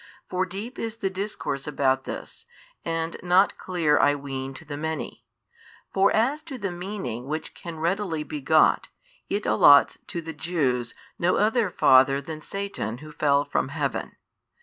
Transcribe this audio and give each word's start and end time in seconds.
For 0.27 0.47
deep 0.47 0.79
is 0.79 0.95
the 0.95 1.11
discourse 1.11 1.67
about 1.67 2.05
this, 2.05 2.47
and 2.83 3.15
not 3.21 3.59
clear 3.59 3.99
I 3.99 4.15
ween 4.15 4.55
to 4.55 4.65
the 4.65 4.75
many. 4.75 5.27
For 5.93 6.11
as 6.11 6.41
to 6.49 6.57
the 6.57 6.71
meaning 6.71 7.27
which 7.27 7.53
can 7.53 7.77
readily 7.77 8.23
be 8.23 8.41
got, 8.41 8.87
it 9.29 9.45
allots 9.45 9.97
|651 9.97 10.07
to 10.07 10.21
the 10.23 10.33
Jews 10.33 10.95
no 11.19 11.35
other 11.35 11.69
father 11.69 12.19
than 12.19 12.41
Satan 12.41 12.97
who 12.97 13.11
fell 13.11 13.45
from 13.45 13.67
heaven. 13.67 14.15